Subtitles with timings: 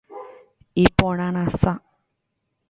[0.83, 1.73] Iporãrasa.